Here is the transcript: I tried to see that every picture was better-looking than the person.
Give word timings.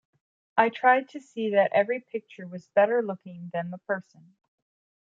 I 0.57 0.69
tried 0.69 1.09
to 1.09 1.19
see 1.19 1.51
that 1.51 1.73
every 1.73 1.99
picture 1.99 2.47
was 2.47 2.69
better-looking 2.73 3.51
than 3.53 3.69
the 3.69 3.77
person. 3.77 4.33